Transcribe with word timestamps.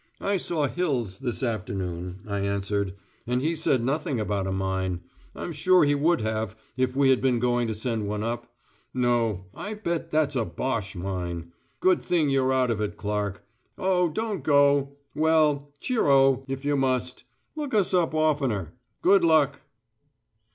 "I 0.19 0.37
saw 0.37 0.65
Hills, 0.65 1.19
this 1.19 1.43
afternoon," 1.43 2.21
I 2.27 2.39
answered, 2.39 2.95
"and 3.27 3.39
he 3.39 3.55
said 3.55 3.83
nothing 3.83 4.19
about 4.19 4.47
a 4.47 4.51
mine. 4.51 5.01
I'm 5.35 5.51
sure 5.51 5.83
he 5.83 5.93
would 5.93 6.21
have, 6.21 6.55
if 6.75 6.95
we 6.95 7.11
had 7.11 7.21
been 7.21 7.37
going 7.37 7.67
to 7.67 7.75
send 7.75 8.07
one 8.07 8.23
up. 8.23 8.51
No, 8.95 9.45
I 9.53 9.75
bet 9.75 10.09
that's 10.09 10.35
a 10.35 10.43
Boche 10.43 10.95
mine. 10.95 11.51
Good 11.81 12.01
thing 12.01 12.31
you're 12.31 12.51
out 12.51 12.71
of 12.71 12.81
it, 12.81 12.97
Clark. 12.97 13.43
Oh, 13.77 14.09
don't 14.09 14.43
go. 14.43 14.95
Well, 15.13 15.71
cheero! 15.79 16.45
if 16.47 16.65
you 16.65 16.75
must. 16.75 17.23
Look 17.55 17.75
us 17.75 17.93
up 17.93 18.15
oftener. 18.15 18.73
Good 19.03 19.23
luck!" 19.23 19.61